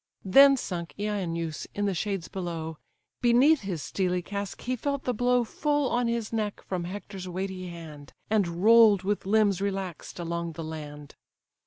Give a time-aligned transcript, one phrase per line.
[0.25, 2.79] Then sunk Eioneus to the shades below,
[3.21, 7.67] Beneath his steely casque he felt the blow Full on his neck, from Hector's weighty
[7.67, 11.13] hand; And roll'd, with limbs relax'd, along the land.